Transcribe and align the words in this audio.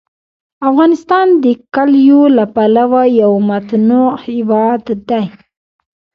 افغانستان 0.69 1.27
د 1.43 1.45
کلیو 1.75 2.21
له 2.37 2.45
پلوه 2.55 3.03
یو 3.21 3.31
متنوع 3.49 4.09
هېواد 4.25 4.83
دی. 5.09 5.25